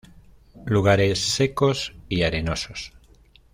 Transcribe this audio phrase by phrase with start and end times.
[0.65, 2.91] Lugares secos y arenosos.